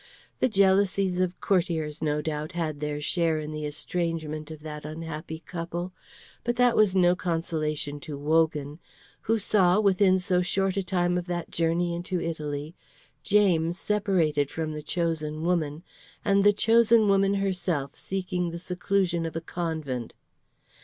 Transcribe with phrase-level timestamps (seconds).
[0.39, 5.41] The jealousies of courtiers no doubt had their share in the estrangement of that unhappy
[5.45, 5.93] couple,
[6.43, 8.79] but that was no consolation to Wogan,
[9.21, 12.75] who saw, within so short a time of that journey into Italy,
[13.21, 15.83] James separated from the chosen woman,
[16.25, 20.15] and the chosen woman herself seeking the seclusion of a convent.